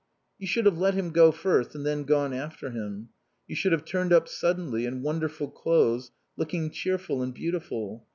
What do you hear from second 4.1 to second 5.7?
up suddenly, in wonderful